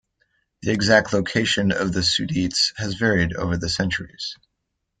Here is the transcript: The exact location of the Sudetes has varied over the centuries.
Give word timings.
The 0.63 0.71
exact 0.71 1.13
location 1.13 1.71
of 1.71 1.93
the 1.93 1.99
Sudetes 1.99 2.73
has 2.77 2.95
varied 2.95 3.35
over 3.35 3.55
the 3.55 3.69
centuries. 3.69 4.35